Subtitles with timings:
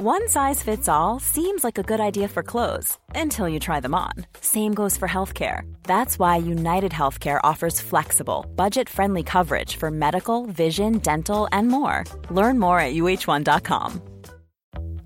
[0.00, 3.96] One size fits all seems like a good idea for clothes until you try them
[3.96, 4.12] on.
[4.40, 5.62] Same goes for healthcare.
[5.82, 12.04] That's why United Healthcare offers flexible, budget friendly coverage for medical, vision, dental, and more.
[12.30, 14.00] Learn more at uh1.com.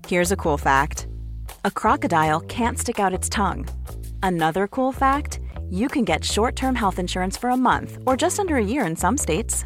[0.07, 1.07] Here's a cool fact
[1.65, 3.67] a crocodile can't stick out its tongue.
[4.21, 5.39] Another cool fact
[5.71, 8.85] you can get short term health insurance for a month or just under a year
[8.85, 9.65] in some states.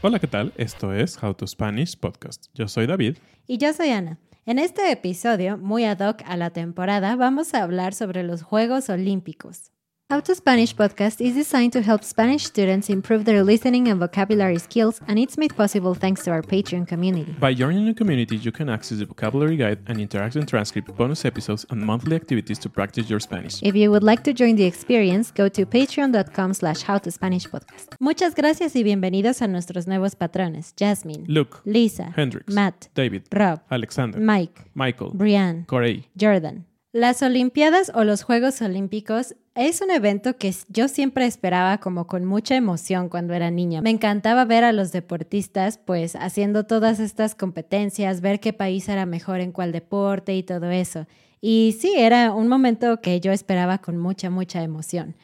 [0.00, 0.52] Hola, ¿qué tal?
[0.56, 2.46] Esto es How to Spanish Podcast.
[2.54, 3.16] Yo soy David.
[3.48, 4.20] Y yo soy Ana.
[4.46, 8.90] En este episodio, muy ad hoc a la temporada, vamos a hablar sobre los Juegos
[8.90, 9.72] Olímpicos.
[10.10, 14.56] How to Spanish podcast is designed to help Spanish students improve their listening and vocabulary
[14.56, 17.36] skills, and it's made possible thanks to our Patreon community.
[17.38, 21.66] By joining the community, you can access the vocabulary guide and interactive transcript, bonus episodes,
[21.68, 23.62] and monthly activities to practice your Spanish.
[23.62, 27.96] If you would like to join the experience, go to patreon.com slash howtospanishpodcast.
[28.00, 33.60] Muchas gracias y bienvenidos a nuestros nuevos patrones, Jasmine, Luke, Lisa, Hendrix, Matt, David, Rob,
[33.70, 36.08] Alexander, Mike, Michael, Brian, Corey.
[36.16, 36.64] Jordan.
[36.92, 42.24] Las Olimpiadas o los Juegos Olímpicos es un evento que yo siempre esperaba como con
[42.24, 43.82] mucha emoción cuando era niña.
[43.82, 49.04] Me encantaba ver a los deportistas pues haciendo todas estas competencias, ver qué país era
[49.04, 51.06] mejor en cuál deporte y todo eso.
[51.42, 55.14] Y sí, era un momento que yo esperaba con mucha, mucha emoción.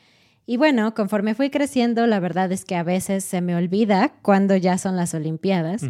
[0.45, 4.55] Y bueno, conforme fui creciendo, la verdad es que a veces se me olvida cuando
[4.55, 5.83] ya son las Olimpiadas.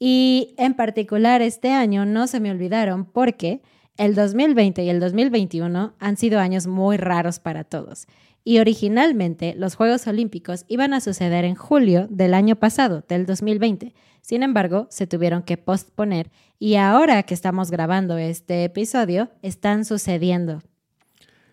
[0.00, 3.62] Y en particular este año no se me olvidaron porque
[3.96, 8.06] el 2020 y el 2021 han sido años muy raros para todos.
[8.42, 13.94] Y originalmente los Juegos Olímpicos iban a suceder en julio del año pasado, del 2020.
[14.20, 20.62] Sin embargo, se tuvieron que posponer y ahora que estamos grabando este episodio, están sucediendo.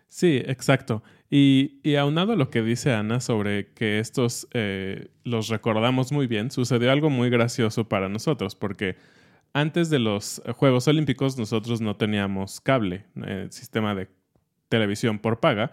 [0.08, 1.04] Sí, exacto.
[1.30, 6.28] Y, y aunado a lo que dice Ana sobre que estos eh, los recordamos muy
[6.28, 8.98] bien, sucedió algo muy gracioso para nosotros, porque
[9.54, 14.08] antes de los Juegos Olímpicos nosotros no teníamos cable, eh, sistema de
[14.70, 15.72] televisión por paga,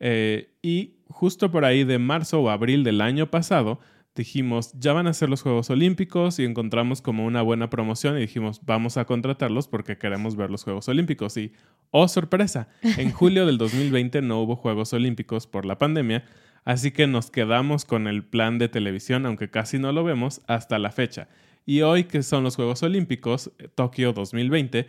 [0.00, 3.80] eh, y justo por ahí de marzo o abril del año pasado
[4.14, 8.22] dijimos, ya van a ser los Juegos Olímpicos y encontramos como una buena promoción y
[8.22, 11.36] dijimos, vamos a contratarlos porque queremos ver los Juegos Olímpicos.
[11.36, 11.52] Y,
[11.90, 16.24] oh sorpresa, en julio del 2020 no hubo Juegos Olímpicos por la pandemia,
[16.64, 20.78] así que nos quedamos con el plan de televisión, aunque casi no lo vemos, hasta
[20.78, 21.28] la fecha.
[21.70, 24.88] Y hoy que son los Juegos Olímpicos, eh, Tokio 2020,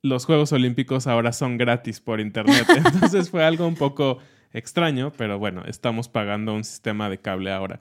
[0.00, 2.64] los Juegos Olímpicos ahora son gratis por Internet.
[2.74, 4.16] Entonces fue algo un poco
[4.54, 7.80] extraño, pero bueno, estamos pagando un sistema de cable ahora.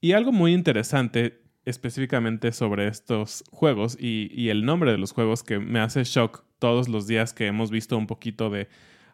[0.00, 5.44] Y algo muy interesante específicamente sobre estos juegos y, y, el nombre de los juegos
[5.44, 8.66] que me hace shock todos los días que hemos visto un poquito de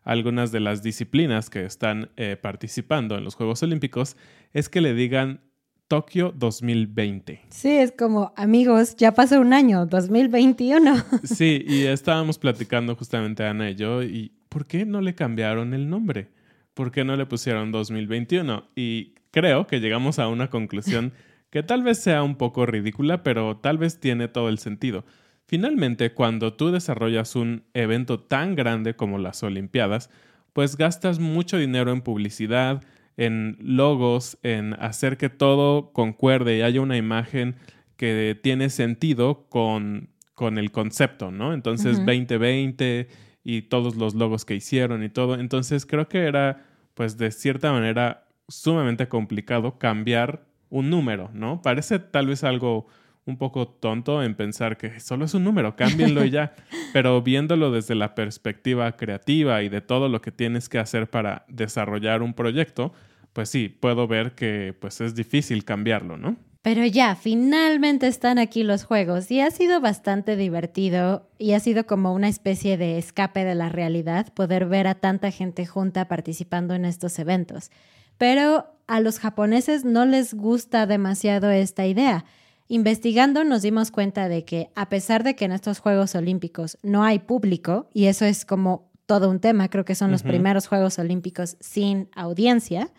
[0.04, 4.16] algunas de las disciplinas que están eh, participando en los Juegos Olímpicos
[4.54, 5.42] es que le digan
[5.90, 7.46] Tokio 2020.
[7.48, 10.94] Sí, es como, amigos, ya pasó un año, 2021.
[11.24, 15.90] Sí, y estábamos platicando justamente Ana y yo, y ¿por qué no le cambiaron el
[15.90, 16.28] nombre?
[16.74, 18.68] ¿Por qué no le pusieron 2021?
[18.76, 21.12] Y creo que llegamos a una conclusión
[21.50, 25.04] que tal vez sea un poco ridícula, pero tal vez tiene todo el sentido.
[25.46, 30.08] Finalmente, cuando tú desarrollas un evento tan grande como las Olimpiadas,
[30.52, 32.80] pues gastas mucho dinero en publicidad,
[33.20, 37.56] en logos, en hacer que todo concuerde y haya una imagen
[37.98, 41.52] que tiene sentido con, con el concepto, ¿no?
[41.52, 43.08] Entonces, 2020
[43.44, 45.34] y todos los logos que hicieron y todo.
[45.34, 46.64] Entonces, creo que era,
[46.94, 51.60] pues, de cierta manera sumamente complicado cambiar un número, ¿no?
[51.60, 52.86] Parece tal vez algo
[53.26, 56.54] un poco tonto en pensar que solo es un número, cámbienlo y ya,
[56.94, 61.44] pero viéndolo desde la perspectiva creativa y de todo lo que tienes que hacer para
[61.48, 62.94] desarrollar un proyecto,
[63.32, 66.36] pues sí, puedo ver que pues es difícil cambiarlo, ¿no?
[66.62, 71.86] Pero ya, finalmente están aquí los juegos y ha sido bastante divertido y ha sido
[71.86, 76.74] como una especie de escape de la realidad poder ver a tanta gente junta participando
[76.74, 77.70] en estos eventos.
[78.18, 82.26] Pero a los japoneses no les gusta demasiado esta idea.
[82.68, 87.02] Investigando nos dimos cuenta de que a pesar de que en estos Juegos Olímpicos no
[87.02, 90.98] hay público, y eso es como todo un tema, creo que son los primeros Juegos
[90.98, 92.92] Olímpicos sin audiencia,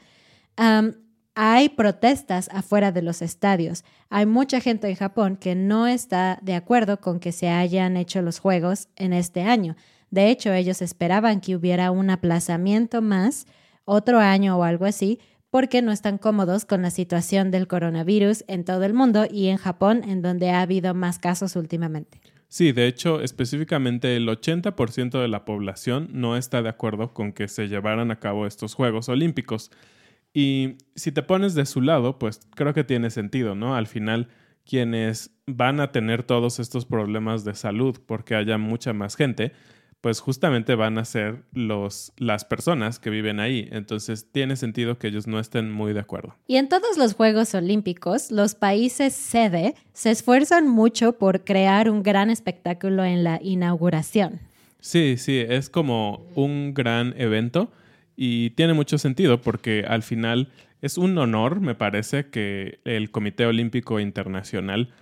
[0.56, 3.84] hay protestas afuera de los estadios.
[4.10, 8.22] Hay mucha gente en Japón que no está de acuerdo con que se hayan hecho
[8.22, 9.76] los Juegos en este año.
[10.10, 13.48] De hecho, ellos esperaban que hubiera un aplazamiento más,
[13.86, 15.20] otro año o algo así,
[15.50, 19.58] porque no están cómodos con la situación del coronavirus en todo el mundo y en
[19.58, 22.22] Japón, en donde ha habido más casos últimamente.
[22.48, 27.48] Sí, de hecho, específicamente el 80% de la población no está de acuerdo con que
[27.48, 29.72] se llevaran a cabo estos Juegos Olímpicos.
[30.34, 33.76] Y si te pones de su lado, pues creo que tiene sentido, ¿no?
[33.76, 34.30] Al final,
[34.66, 39.52] quienes van a tener todos estos problemas de salud porque haya mucha más gente,
[40.00, 43.68] pues justamente van a ser los, las personas que viven ahí.
[43.72, 46.36] Entonces tiene sentido que ellos no estén muy de acuerdo.
[46.48, 52.02] Y en todos los Juegos Olímpicos, los países sede se esfuerzan mucho por crear un
[52.02, 54.40] gran espectáculo en la inauguración.
[54.80, 57.72] Sí, sí, es como un gran evento
[58.16, 60.50] y tiene mucho sentido porque al final
[60.82, 64.94] es un honor, me parece, que el Comité Olímpico Internacional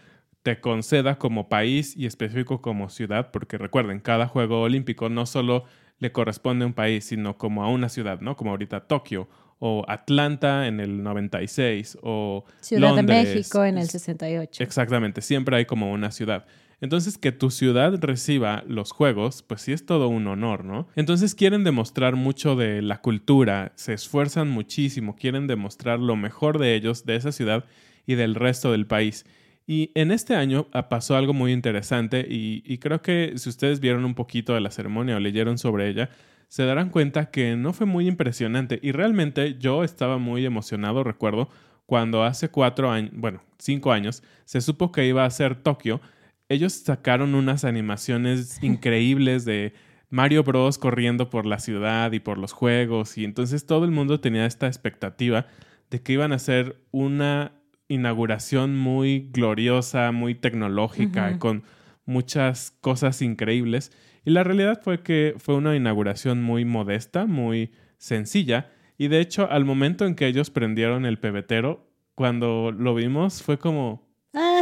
[0.44, 5.66] te conceda como país y específico como ciudad, porque recuerden, cada Juego Olímpico no solo
[6.00, 8.36] le corresponde a un país, sino como a una ciudad, ¿no?
[8.36, 9.28] Como ahorita Tokio
[9.60, 14.64] o Atlanta en el 96 o Ciudad de México en el 68.
[14.64, 16.46] Exactamente, siempre hay como una ciudad.
[16.82, 20.88] Entonces, que tu ciudad reciba los juegos, pues sí es todo un honor, ¿no?
[20.96, 26.76] Entonces quieren demostrar mucho de la cultura, se esfuerzan muchísimo, quieren demostrar lo mejor de
[26.76, 27.66] ellos, de esa ciudad
[28.06, 29.26] y del resto del país.
[29.68, 33.80] Y en este año ah, pasó algo muy interesante y, y creo que si ustedes
[33.82, 36.10] vieron un poquito de la ceremonia o leyeron sobre ella,
[36.48, 41.50] se darán cuenta que no fue muy impresionante y realmente yo estaba muy emocionado, recuerdo,
[41.86, 46.02] cuando hace cuatro años, bueno, cinco años, se supo que iba a ser Tokio
[46.50, 49.74] ellos sacaron unas animaciones increíbles de
[50.10, 54.20] Mario Bros corriendo por la ciudad y por los juegos y entonces todo el mundo
[54.20, 55.46] tenía esta expectativa
[55.90, 57.54] de que iban a hacer una
[57.88, 61.64] inauguración muy gloriosa, muy tecnológica, con
[62.06, 63.92] muchas cosas increíbles.
[64.24, 68.72] Y la realidad fue que fue una inauguración muy modesta, muy sencilla.
[68.98, 73.58] Y de hecho, al momento en que ellos prendieron el pebetero, cuando lo vimos, fue
[73.58, 74.09] como.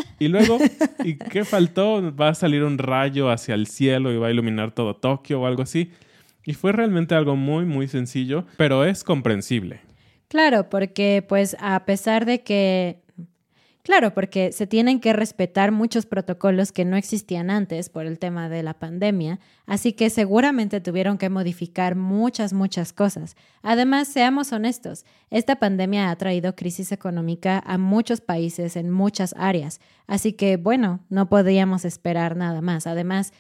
[0.20, 0.58] Y luego,
[1.04, 2.16] ¿y qué faltó?
[2.16, 5.46] Va a salir un rayo hacia el cielo y va a iluminar todo Tokio o
[5.46, 5.92] algo así.
[6.46, 9.82] Y fue realmente algo muy, muy sencillo, pero es comprensible.
[10.28, 13.02] Claro, porque pues a pesar de que
[13.88, 18.50] Claro, porque se tienen que respetar muchos protocolos que no existían antes por el tema
[18.50, 23.38] de la pandemia, así que seguramente tuvieron que modificar muchas, muchas cosas.
[23.62, 29.80] Además, seamos honestos, esta pandemia ha traído crisis económica a muchos países en muchas áreas,
[30.06, 32.88] así que bueno, no podríamos esperar nada más.
[32.88, 33.31] Además,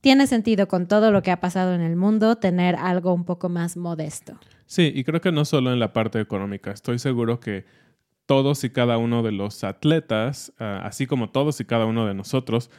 [0.00, 3.50] tiene sentido con todo lo que ha pasado en el mundo tener algo un poco
[3.50, 4.40] más modesto.
[4.64, 7.66] Sí, y creo que no solo en la parte económica, estoy seguro que
[8.30, 12.14] todos y cada uno de los atletas, ah, así como todos y cada uno de
[12.14, 12.70] nosotros,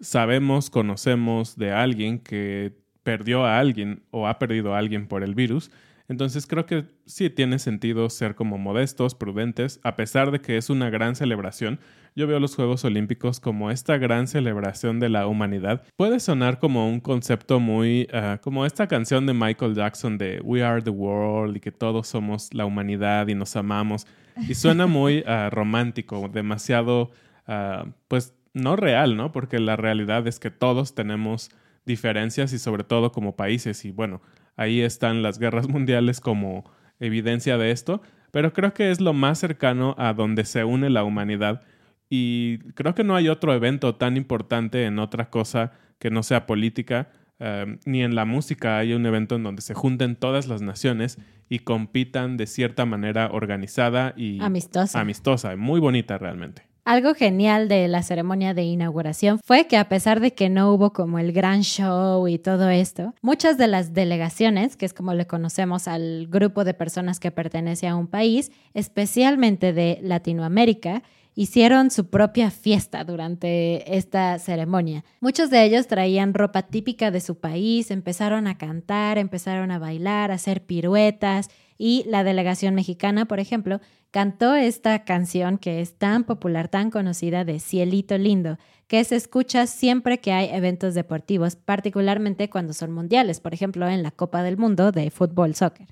[0.00, 5.34] sabemos, conocemos de alguien que perdió a alguien o ha perdido a alguien por el
[5.34, 5.72] virus.
[6.06, 10.70] Entonces creo que sí tiene sentido ser como modestos, prudentes, a pesar de que es
[10.70, 11.80] una gran celebración.
[12.16, 15.84] Yo veo los Juegos Olímpicos como esta gran celebración de la humanidad.
[15.96, 20.62] Puede sonar como un concepto muy ah, como esta canción de Michael Jackson de We
[20.62, 24.06] Are the World y que todos somos la humanidad y nos amamos.
[24.48, 27.10] Y suena muy ah, romántico, demasiado,
[27.46, 29.30] ah, pues no real, ¿no?
[29.30, 31.50] Porque la realidad es que todos tenemos
[31.86, 34.20] diferencias y sobre todo como países y bueno,
[34.56, 36.64] ahí están las guerras mundiales como
[36.98, 38.02] evidencia de esto,
[38.32, 41.62] pero creo que es lo más cercano a donde se une la humanidad
[42.10, 46.46] y creo que no hay otro evento tan importante en otra cosa que no sea
[46.46, 47.08] política
[47.40, 51.18] Em, ni en la música hay un evento en donde se junten todas las naciones
[51.48, 55.00] y compitan de cierta manera organizada y amistosa.
[55.00, 56.62] amistosa, muy bonita realmente.
[56.84, 60.92] Algo genial de la ceremonia de inauguración fue que a pesar de que no hubo
[60.92, 65.26] como el gran show y todo esto, muchas de las delegaciones, que es como le
[65.26, 71.02] conocemos al grupo de personas que pertenece a un país, especialmente de Latinoamérica,
[71.34, 75.04] hicieron su propia fiesta durante esta ceremonia.
[75.20, 80.30] Muchos de ellos traían ropa típica de su país, empezaron a cantar, empezaron a bailar,
[80.30, 86.24] a hacer piruetas Y la delegación mexicana, por ejemplo, cantó esta canción que es tan
[86.24, 92.50] popular, tan conocida de Cielito Lindo, que se escucha siempre que hay eventos deportivos, particularmente
[92.50, 95.86] cuando son mundiales, por ejemplo, en la Copa del Mundo de fútbol, soccer.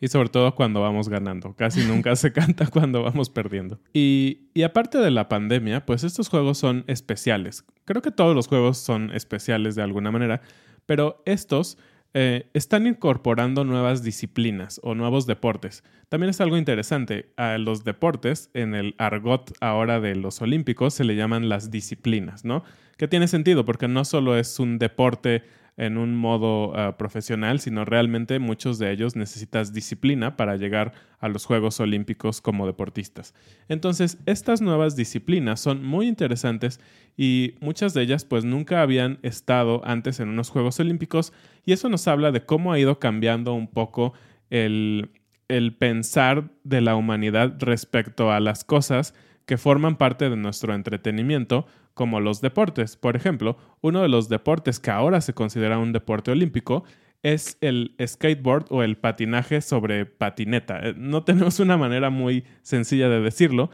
[0.00, 1.54] Y sobre todo cuando vamos ganando.
[1.54, 3.80] Casi nunca se canta cuando vamos perdiendo.
[3.92, 7.64] Y, y aparte de la pandemia, pues estos juegos son especiales.
[7.84, 10.42] Creo que todos los juegos son especiales de alguna manera,
[10.86, 11.78] pero estos
[12.16, 15.82] eh, están incorporando nuevas disciplinas o nuevos deportes.
[16.08, 17.32] También es algo interesante.
[17.36, 22.44] A los deportes, en el argot ahora de los olímpicos, se le llaman las disciplinas,
[22.44, 22.62] ¿no?
[22.96, 25.42] Que tiene sentido porque no solo es un deporte
[25.76, 31.28] en un modo ah, profesional, sino realmente muchos de ellos necesitas disciplina para llegar a
[31.28, 33.34] los Juegos Olímpicos como deportistas.
[33.68, 36.80] Entonces, estas nuevas disciplinas son muy interesantes
[37.16, 41.32] y muchas de ellas pues nunca habían estado antes en unos Juegos Olímpicos
[41.64, 44.12] y eso nos habla de cómo ha ido cambiando un poco
[44.50, 45.10] el,
[45.48, 49.14] el pensar de la humanidad respecto a las cosas
[49.46, 52.96] que forman parte de nuestro entretenimiento, como los deportes.
[52.96, 56.84] Por ejemplo, uno de los deportes que ahora se considera un deporte olímpico
[57.22, 60.80] es el skateboard o el patinaje sobre patineta.
[60.80, 63.70] Eh, no tenemos una manera muy sencilla de decirlo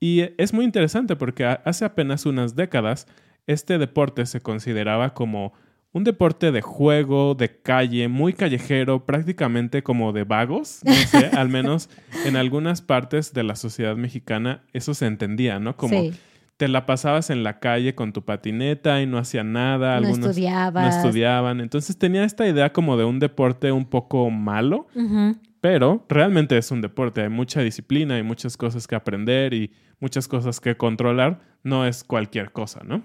[0.00, 3.06] y es muy interesante porque hace apenas unas décadas
[3.46, 5.52] este deporte se consideraba como
[5.94, 11.48] un deporte de juego, de calle, muy callejero, prácticamente como de vagos, no sé, al
[11.48, 11.88] menos
[12.26, 15.76] en algunas partes de la sociedad mexicana eso se entendía, ¿no?
[15.76, 16.10] Como
[16.56, 20.00] te la pasabas en la calle con tu patineta y no hacía nada.
[20.00, 20.84] No algunos estudiabas.
[20.84, 21.60] no estudiaban.
[21.60, 24.88] Entonces tenía esta idea como de un deporte un poco malo,
[25.60, 27.22] pero realmente es un deporte.
[27.22, 31.40] Hay mucha disciplina, hay muchas cosas que aprender y muchas cosas que controlar.
[31.62, 33.02] No es cualquier cosa, ¿no?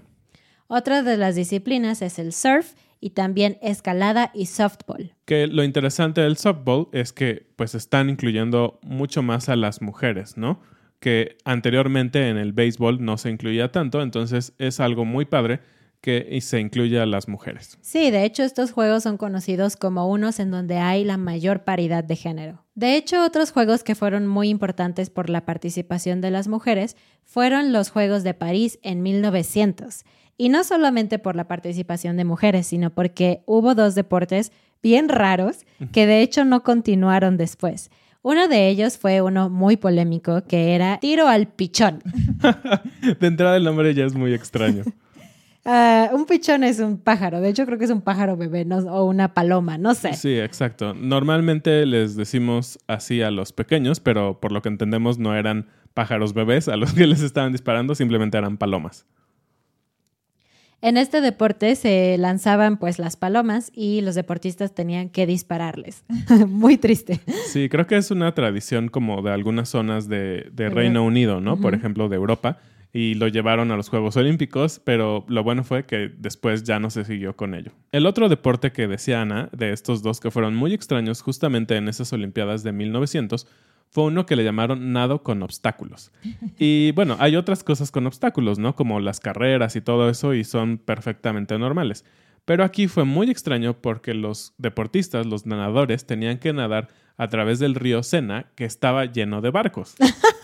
[0.72, 5.14] Otra de las disciplinas es el surf y también escalada y softball.
[5.26, 10.38] Que lo interesante del softball es que pues están incluyendo mucho más a las mujeres,
[10.38, 10.62] ¿no?
[11.00, 15.62] que anteriormente en el béisbol no se incluía tanto, entonces es algo muy padre
[16.02, 17.78] que se incluya a las mujeres.
[17.82, 22.06] Sí, de hecho estos juegos son conocidos como unos en donde hay la mayor paridad
[22.06, 22.64] de género.
[22.74, 26.96] De hecho, otros juegos que fueron muy importantes por la participación de las mujeres
[27.26, 30.06] fueron los Juegos de París en 1900.
[30.40, 35.66] Y no solamente por la participación de mujeres, sino porque hubo dos deportes bien raros
[35.92, 37.92] que de hecho no continuaron después.
[38.22, 42.02] Uno de ellos fue uno muy polémico que era tiro al pichón.
[43.20, 44.84] de entrada el nombre ya es muy extraño.
[45.66, 49.04] Ah, un pichón es un pájaro, de hecho creo que es un pájaro bebé o
[49.04, 50.14] una paloma, no sé.
[50.14, 50.96] Sí, exacto.
[50.96, 56.34] Normalmente les decimos así a los pequeños, pero por lo que entendemos no eran pájaros
[56.34, 59.06] bebés a los que les estaban disparando, simplemente eran palomas.
[60.82, 66.06] En este deporte se lanzaban pues las palomas y los deportistas tenían que dispararles.
[66.48, 67.20] Muy triste.
[67.48, 71.60] Sí, creo que es una tradición como de algunas zonas de, Reino Unido, ¿no?
[71.60, 72.60] Por ejemplo, de Europa.
[72.92, 76.90] Y lo llevaron a los Juegos Olímpicos, pero lo bueno fue que después ya no
[76.90, 77.72] se siguió con ello.
[77.92, 81.88] El otro deporte que decía Ana, de estos dos que fueron muy extraños justamente en
[81.88, 83.48] esas Olimpiadas de 1900,
[83.92, 86.12] fue uno que le llamaron nado con obstáculos.
[86.58, 88.76] Y bueno, hay otras cosas con obstáculos, ¿no?
[88.76, 92.04] Como las carreras y todo eso, y son perfectamente normales.
[92.46, 97.60] Pero aquí fue muy extraño porque los deportistas, los nadadores, tenían que nadar a través
[97.60, 99.96] del río Sena, que estaba lleno de barcos.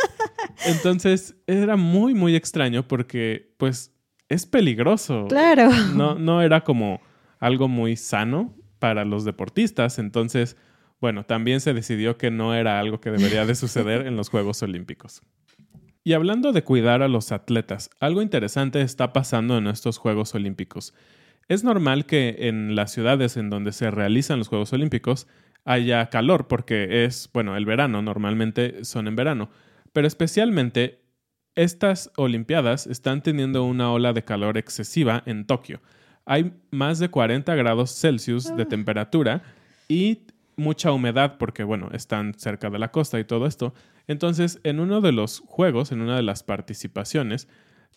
[0.66, 3.94] Entonces era muy, muy extraño porque, pues,
[4.30, 5.28] es peligroso.
[5.28, 5.70] Claro.
[5.94, 7.02] No, no era como
[7.40, 10.00] algo muy sano para los deportistas.
[10.00, 10.58] Entonces,
[11.00, 14.62] bueno, también se decidió que no era algo que debería de suceder en los Juegos
[14.64, 15.22] Olímpicos.
[16.04, 20.94] Y hablando de cuidar a los atletas, algo interesante está pasando en estos Juegos Olímpicos.
[21.48, 25.28] Es normal que en las ciudades en donde se realizan los Juegos Olímpicos
[25.64, 29.50] haya calor porque es, bueno, el verano, normalmente son en verano,
[29.96, 31.06] pero especialmente
[31.56, 35.82] estas Olimpiadas están teniendo una ola de calor excesiva en Tokio.
[36.26, 38.68] Hay más de 40 grados Celsius de ah.
[38.68, 39.42] temperatura
[39.88, 40.24] y
[40.58, 43.74] mucha humedad porque, bueno, están cerca de la costa y todo esto.
[44.06, 47.48] Entonces, en uno de los juegos, en una de las participaciones,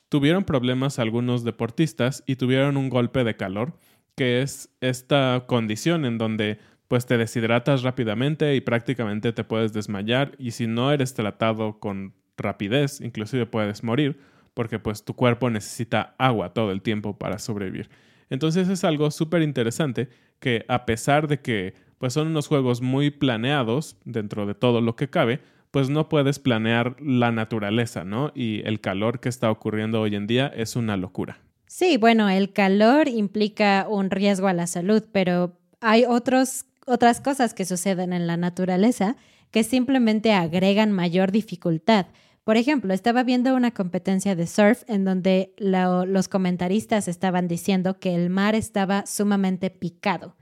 [0.08, 3.76] tuvieron problemas algunos deportistas y tuvieron un golpe de calor,
[4.14, 10.32] que es esta condición en donde pues te deshidratas rápidamente y prácticamente te puedes desmayar
[10.38, 14.18] y si no eres tratado con rapidez, inclusive puedes morir
[14.54, 17.90] porque pues tu cuerpo necesita agua todo el tiempo para sobrevivir.
[18.30, 20.08] Entonces es algo súper interesante
[20.40, 24.96] que a pesar de que pues son unos juegos muy planeados dentro de todo lo
[24.96, 25.40] que cabe,
[25.70, 28.32] pues no puedes planear la naturaleza, ¿no?
[28.34, 31.40] Y el calor que está ocurriendo hoy en día es una locura.
[31.66, 37.54] Sí, bueno, el calor implica un riesgo a la salud, pero hay otros otras cosas
[37.54, 39.16] que suceden en la naturaleza
[39.50, 42.06] que simplemente agregan mayor dificultad.
[42.44, 48.14] Por ejemplo, estaba viendo una competencia de surf en donde los comentaristas estaban diciendo que
[48.14, 50.34] el mar estaba sumamente picado.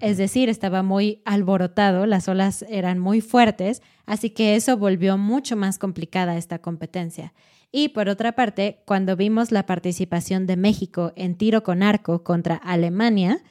[0.00, 5.56] Es decir, estaba muy alborotado, las olas eran muy fuertes, así que eso volvió mucho
[5.56, 7.32] más complicada esta competencia.
[7.72, 12.56] Y por otra parte, cuando vimos la participación de México en tiro con arco contra
[12.56, 13.42] Alemania,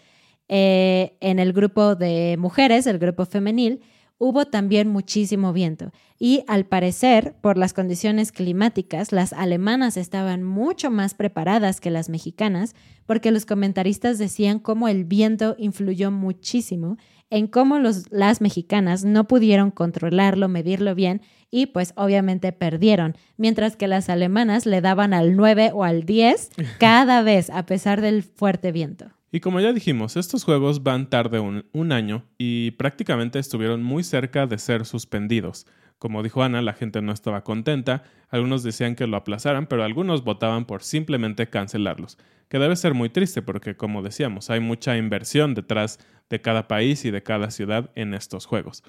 [0.50, 3.82] eh, en el grupo de mujeres, el grupo femenil,
[4.18, 10.90] hubo también muchísimo viento y al parecer, por las condiciones climáticas, las alemanas estaban mucho
[10.90, 16.98] más preparadas que las mexicanas porque los comentaristas decían cómo el viento influyó muchísimo
[17.30, 23.76] en cómo los, las mexicanas no pudieron controlarlo, medirlo bien y pues obviamente perdieron, mientras
[23.76, 28.24] que las alemanas le daban al 9 o al 10 cada vez a pesar del
[28.24, 29.08] fuerte viento.
[29.36, 34.46] Y como ya dijimos, estos juegos van tarde un, año y prácticamente estuvieron muy cerca
[34.46, 35.66] de ser suspendidos.
[35.98, 40.24] Como dijo Ana, la gente no estaba contenta, algunos decían que lo aplazaran, pero algunos
[40.24, 45.56] votaban por simplemente cancelarlos, que debe ser muy triste porque, como decíamos, hay mucha inversión
[45.56, 45.98] detrás
[46.30, 48.84] de cada país y de cada ciudad en estos juegos.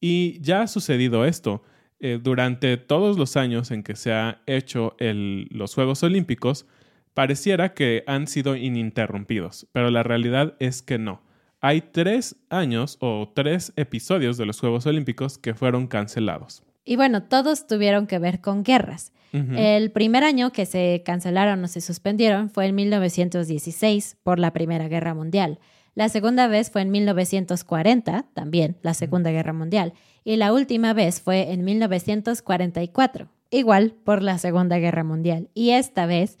[0.00, 1.64] Y ya ha sucedido esto.
[2.00, 6.66] Eh, durante todos los años en que se ha hecho los Juegos Olímpicos,
[7.14, 11.22] Pareciera que han sido ininterrumpidos, pero la realidad es que no.
[11.60, 16.62] Hay tres años o tres episodios de los Juegos Olímpicos que fueron cancelados.
[16.84, 19.12] Y bueno, todos tuvieron que ver con guerras.
[19.32, 24.88] El primer año que se cancelaron o se suspendieron fue en 1916 por la Primera
[24.88, 25.58] Guerra Mundial.
[25.94, 29.94] La segunda vez fue en 1940, también la Segunda Guerra Mundial.
[30.22, 35.48] Y la última vez fue en 1944, igual por la Segunda Guerra Mundial.
[35.54, 36.36] Y esta vez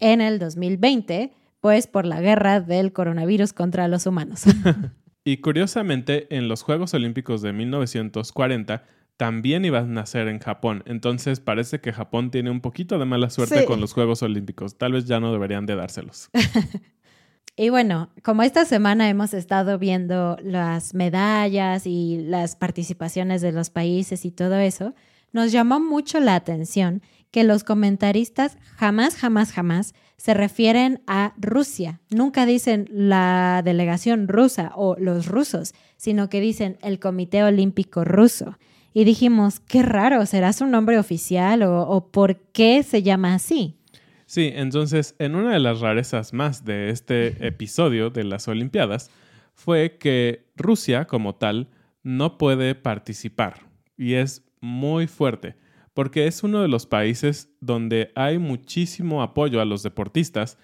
[0.00, 4.44] en el 2020, pues por la guerra del coronavirus contra los humanos.
[5.24, 8.84] y curiosamente, en los Juegos Olímpicos de 1940
[9.16, 10.82] también iban a ser en Japón.
[10.86, 14.76] Entonces parece que Japón tiene un poquito de mala suerte con los Juegos Olímpicos.
[14.76, 16.30] Tal vez ya no deberían de dárselos.
[17.56, 23.70] y bueno, como esta semana hemos estado viendo las medallas y las participaciones de los
[23.70, 24.94] países y todo eso,
[25.32, 27.02] nos llamó mucho la atención
[27.36, 32.00] que los comentaristas jamás, jamás, jamás se refieren a Rusia.
[32.08, 38.56] Nunca dicen la delegación rusa o los rusos, sino que dicen el Comité Olímpico Ruso.
[38.94, 43.76] Y dijimos, qué raro, ¿será su nombre oficial o, por qué se llama así?
[44.24, 49.10] Sí, entonces en una de las rarezas más de este episodio de las Olimpiadas
[49.52, 51.68] fue que Rusia como tal
[52.02, 53.66] no puede participar
[53.98, 55.65] y es muy fuerte
[55.96, 60.58] porque es uno de los países donde hay muchísimo apoyo a los deportistas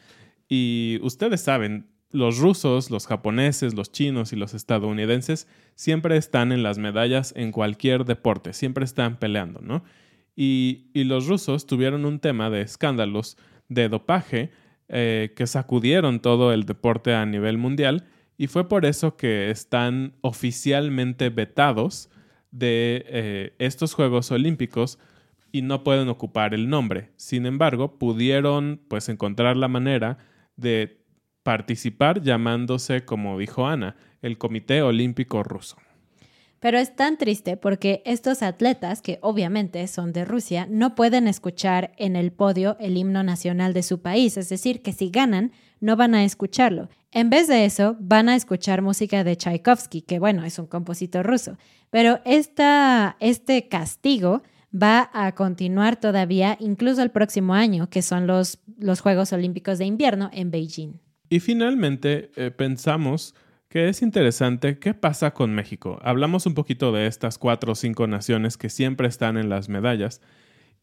[0.47, 6.63] y ustedes saben, los rusos, los japoneses, los chinos y los estadounidenses siempre están en
[6.63, 9.85] las medallas en cualquier deporte, siempre están peleando, ¿no?
[10.37, 13.39] Y, los rusos tuvieron un tema de escándalos
[13.71, 14.51] de dopaje
[14.89, 18.05] eh, que sacudieron todo el deporte a nivel mundial
[18.37, 22.11] y fue por eso que están oficialmente vetados
[22.51, 24.99] de eh, estos Juegos Olímpicos
[25.53, 27.13] y no pueden ocupar el nombre.
[27.17, 30.19] Sin embargo, pudieron pues encontrar la manera
[30.57, 31.05] de
[31.43, 35.77] participar llamándose, como dijo Ana, el Comité Olímpico Ruso.
[36.63, 41.93] Pero es tan triste porque estos atletas, que obviamente son de Rusia, no pueden escuchar
[41.99, 45.97] en el podio el himno nacional de su país, es decir, que si ganan, no
[45.97, 46.89] van a escucharlo.
[47.11, 51.27] En vez de eso, van a escuchar música de Tchaikovsky, que bueno, es un compositor
[51.27, 51.59] ruso.
[51.91, 58.61] Pero esta, este castigo va a continuar todavía incluso el próximo año, que son los,
[58.79, 60.95] los Juegos Olímpicos de Invierno en Beijing.
[61.29, 63.35] Y finalmente eh, pensamos
[63.69, 65.99] que es interesante qué pasa con México.
[66.03, 70.21] Hablamos un poquito de estas cuatro o cinco naciones que siempre están en las medallas.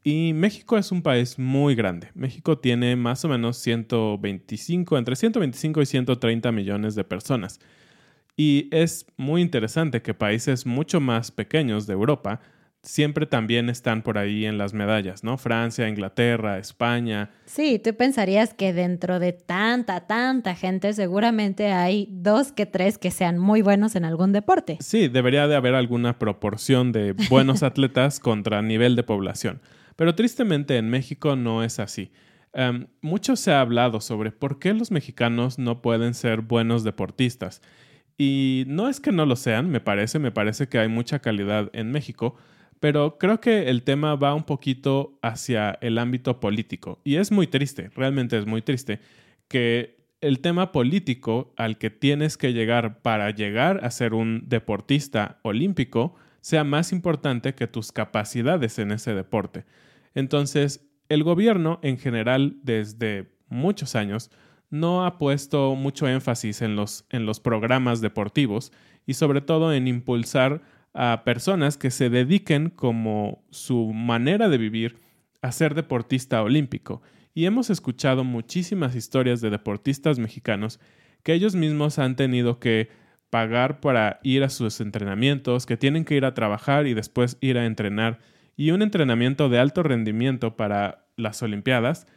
[0.03, 2.09] Y México es un país muy grande.
[2.15, 7.59] México tiene más o menos 125, entre 125 y 130 millones de personas.
[8.35, 12.41] Y es muy interesante que países mucho más pequeños de Europa
[12.81, 15.37] siempre también están por ahí en las medallas, ¿no?
[15.37, 17.31] Francia, Inglaterra, España.
[17.45, 23.11] Sí, tú pensarías que dentro de tanta, tanta gente seguramente hay dos que tres que
[23.11, 24.77] sean muy buenos en algún deporte.
[24.79, 29.61] Sí, debería de haber alguna proporción de buenos atletas contra nivel de población.
[29.95, 32.11] Pero tristemente en México no es así.
[32.53, 37.61] Em, mucho se ha hablado sobre por qué los mexicanos no pueden ser buenos deportistas.
[38.17, 41.69] Y no es que no lo sean, me parece, me parece que hay mucha calidad
[41.73, 42.35] en México,
[42.79, 47.47] pero creo que el tema va un poquito hacia el ámbito político y es muy
[47.47, 48.99] triste, realmente es muy triste
[49.47, 55.39] que el tema político al que tienes que llegar para llegar a ser un deportista
[55.43, 59.65] olímpico sea más importante que tus capacidades en ese deporte.
[60.15, 64.31] Entonces, el gobierno en general desde muchos años
[64.69, 68.71] no ha puesto mucho énfasis en los, en los programas deportivos
[69.05, 70.61] y sobre todo en impulsar
[70.93, 74.97] a personas que se dediquen como su manera de vivir
[75.41, 77.01] a ser deportista olímpico.
[77.33, 80.79] Y hemos escuchado muchísimas historias de deportistas mexicanos
[81.23, 82.89] que ellos mismos han tenido que
[83.29, 87.57] pagar para ir a sus entrenamientos, que tienen que ir a trabajar y después ir
[87.57, 88.19] a entrenar.
[88.55, 92.07] Y un entrenamiento de alto rendimiento para las Olimpiadas,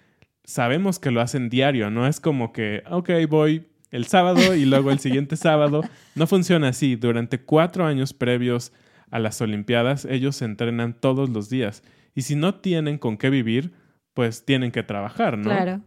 [0.44, 4.90] sabemos que lo hacen diario, no es como que, ok, voy el sábado y luego
[4.90, 5.82] el siguiente sábado.
[6.16, 6.96] No funciona así.
[6.96, 8.72] Durante cuatro años previos
[9.10, 11.84] a las Olimpiadas, ellos se entrenan todos los días.
[12.14, 13.74] Y si no tienen con qué vivir,
[14.14, 15.44] pues tienen que trabajar, ¿no?
[15.44, 15.82] Claro.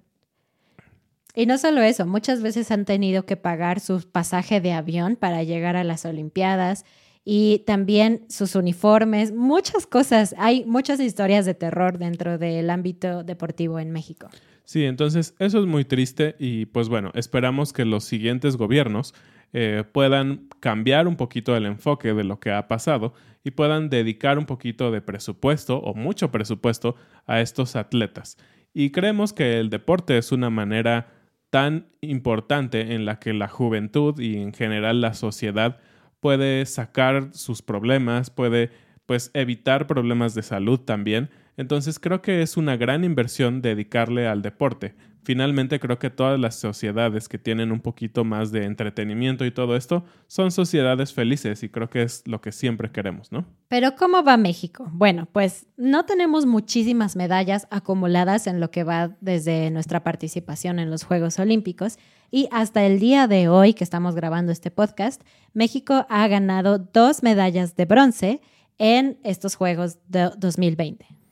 [1.34, 5.44] Y no solo eso, muchas veces han tenido que pagar su pasaje de avión para
[5.44, 6.86] llegar a las Olimpiadas
[7.26, 10.34] y también sus uniformes, muchas cosas.
[10.38, 14.30] Hay muchas historias de terror dentro del ámbito deportivo en México.
[14.66, 19.14] Sí, entonces eso es muy triste y pues bueno, esperamos que los siguientes gobiernos
[19.54, 24.40] eh, puedan cambiar un poquito el enfoque de lo que ha pasado y puedan dedicar
[24.40, 26.96] un poquito de presupuesto o mucho presupuesto
[27.28, 28.38] a estos atletas.
[28.74, 31.14] Y creemos que el deporte es una manera
[31.52, 35.78] tan importante en la que la juventud y en general la sociedad
[36.20, 38.72] puede sacar sus problemas, puede
[39.06, 41.30] pues evitar problemas de salud también.
[41.58, 44.96] Entonces creo que es una gran inversión dedicarle al deporte.
[45.26, 49.76] Finalmente creo que todas las sociedades que tienen un poquito más de entretenimiento y todo
[49.76, 53.44] esto son sociedades felices y creo que es lo que siempre queremos, ¿no?
[53.68, 54.88] Pero ¿cómo va México?
[54.92, 60.92] Bueno, pues no tenemos muchísimas medallas acumuladas en lo que va desde nuestra participación en
[60.92, 61.98] los Juegos Olímpicos
[62.30, 67.24] y hasta el día de hoy que estamos grabando este podcast, México ha ganado dos
[67.24, 68.42] medallas de bronce
[68.78, 71.25] en estos Juegos de 2020.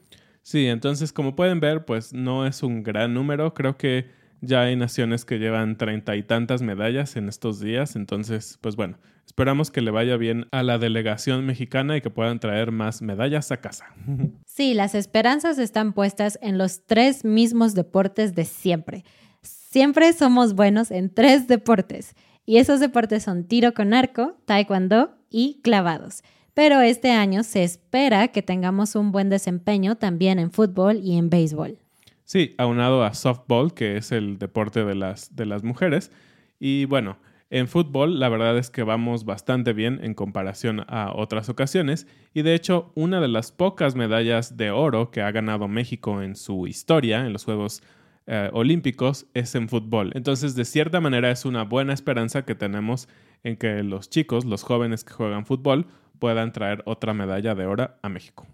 [0.43, 3.53] Sí, entonces como pueden ver, pues no es un gran número.
[3.53, 4.09] Creo que
[4.41, 7.95] ya hay naciones que llevan treinta y tantas medallas en estos días.
[7.95, 12.41] Entonces, pues bueno, esperamos que le vaya bien a la delegación mexicana y que puedan
[12.41, 13.87] traer más medallas a casa.
[14.45, 19.03] Sí, las esperanzas están puestas en los tres mismos deportes de siempre.
[19.41, 22.13] Siempre somos buenos en tres deportes.
[22.45, 26.21] Y esos deportes son tiro con arco, taekwondo y clavados
[26.53, 31.29] pero este año se espera que tengamos un buen desempeño también en fútbol y en
[31.29, 31.77] béisbol.
[32.23, 36.11] Sí, aunado a softball, que es el deporte de las, de las mujeres.
[36.59, 37.17] Y bueno,
[37.49, 42.41] en fútbol la verdad es que vamos bastante bien en comparación a otras ocasiones y
[42.41, 46.65] de hecho una de las pocas medallas de oro que ha ganado México en su
[46.65, 47.83] historia en los Juegos
[48.27, 50.11] eh, Olímpicos es en fútbol.
[50.15, 53.07] Entonces de cierta manera es una buena esperanza que tenemos
[53.43, 55.87] en que los chicos, los jóvenes que juegan fútbol,
[56.19, 58.47] puedan traer otra medalla de oro a México.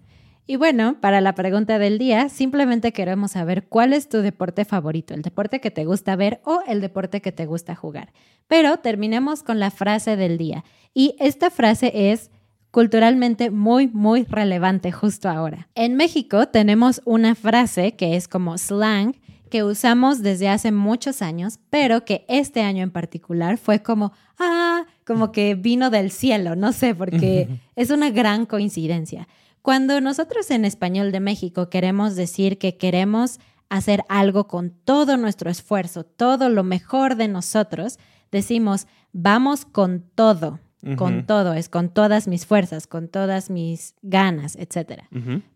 [0.47, 5.13] Y bueno, para la pregunta del día, simplemente queremos saber cuál es tu deporte favorito,
[5.13, 8.11] el deporte que te gusta ver o el deporte que te gusta jugar.
[8.47, 10.63] Pero terminemos con la frase del día.
[10.95, 12.31] Y esta frase es
[12.71, 15.69] culturalmente muy, muy relevante justo ahora.
[15.75, 19.15] En México tenemos una frase que es como slang
[19.49, 24.85] que usamos desde hace muchos años, pero que este año en particular fue como, ah,
[25.05, 29.27] como que vino del cielo, no sé, porque es una gran coincidencia.
[29.61, 35.49] Cuando nosotros en español de México queremos decir que queremos hacer algo con todo nuestro
[35.49, 37.99] esfuerzo, todo lo mejor de nosotros,
[38.31, 40.59] decimos, vamos con todo
[40.97, 45.03] con todo, es con todas mis fuerzas, con todas mis ganas, etc.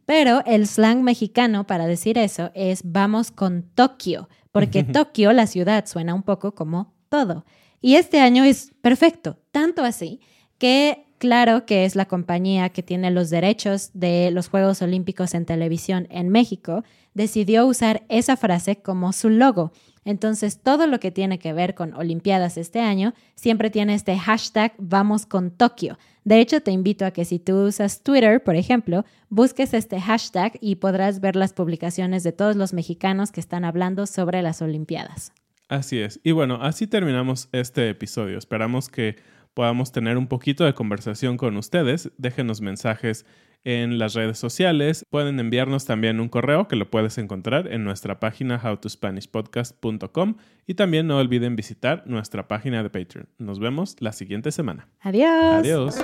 [0.05, 5.85] Pero el slang mexicano para decir eso es vamos con Tokio, porque Tokio, la ciudad,
[5.85, 7.45] suena un poco como todo.
[7.81, 10.19] Y este año es perfecto, tanto así
[10.57, 15.45] que claro que es la compañía que tiene los derechos de los Juegos Olímpicos en
[15.45, 16.83] televisión en México,
[17.13, 19.71] decidió usar esa frase como su logo.
[20.05, 24.73] Entonces, todo lo que tiene que ver con Olimpiadas este año siempre tiene este hashtag
[24.77, 25.97] Vamos con Tokio.
[26.23, 30.57] De hecho, te invito a que si tú usas Twitter, por ejemplo, busques este hashtag
[30.61, 35.33] y podrás ver las publicaciones de todos los mexicanos que están hablando sobre las Olimpiadas.
[35.69, 36.19] Así es.
[36.23, 38.37] Y bueno, así terminamos este episodio.
[38.37, 39.15] Esperamos que
[39.53, 42.11] podamos tener un poquito de conversación con ustedes.
[42.17, 43.25] Déjenos mensajes
[43.63, 45.05] en las redes sociales.
[45.09, 50.35] Pueden enviarnos también un correo que lo puedes encontrar en nuestra página howtospanishpodcast.com
[50.67, 53.27] y también no olviden visitar nuestra página de Patreon.
[53.37, 54.87] Nos vemos la siguiente semana.
[55.01, 55.29] Adiós.
[55.29, 56.03] Adiós.